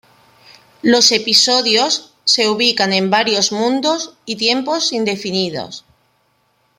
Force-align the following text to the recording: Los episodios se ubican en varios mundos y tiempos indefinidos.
Los 0.81 1.11
episodios 1.11 2.15
se 2.23 2.49
ubican 2.49 2.91
en 2.91 3.11
varios 3.11 3.51
mundos 3.51 4.15
y 4.25 4.35
tiempos 4.35 4.93
indefinidos. 4.93 5.85